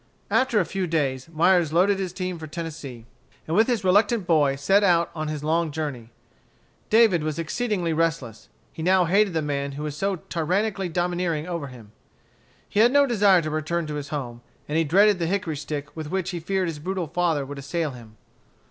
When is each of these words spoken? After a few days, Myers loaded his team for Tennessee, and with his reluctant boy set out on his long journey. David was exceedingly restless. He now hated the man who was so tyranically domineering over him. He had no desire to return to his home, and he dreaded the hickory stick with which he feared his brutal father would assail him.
After 0.31 0.59
a 0.59 0.65
few 0.65 0.87
days, 0.87 1.29
Myers 1.31 1.71
loaded 1.71 1.99
his 1.99 2.11
team 2.11 2.39
for 2.39 2.47
Tennessee, 2.47 3.05
and 3.45 3.55
with 3.55 3.67
his 3.67 3.83
reluctant 3.83 4.25
boy 4.25 4.55
set 4.55 4.83
out 4.83 5.11
on 5.13 5.27
his 5.27 5.43
long 5.43 5.69
journey. 5.69 6.09
David 6.89 7.21
was 7.21 7.37
exceedingly 7.37 7.93
restless. 7.93 8.49
He 8.73 8.81
now 8.81 9.05
hated 9.05 9.33
the 9.35 9.43
man 9.43 9.73
who 9.73 9.83
was 9.83 9.95
so 9.95 10.15
tyranically 10.17 10.89
domineering 10.91 11.45
over 11.45 11.67
him. 11.67 11.91
He 12.67 12.79
had 12.79 12.91
no 12.91 13.05
desire 13.05 13.43
to 13.43 13.51
return 13.51 13.85
to 13.85 13.93
his 13.93 14.09
home, 14.09 14.41
and 14.67 14.75
he 14.75 14.83
dreaded 14.83 15.19
the 15.19 15.27
hickory 15.27 15.55
stick 15.55 15.95
with 15.95 16.09
which 16.09 16.31
he 16.31 16.39
feared 16.39 16.67
his 16.67 16.79
brutal 16.79 17.05
father 17.05 17.45
would 17.45 17.59
assail 17.59 17.91
him. 17.91 18.17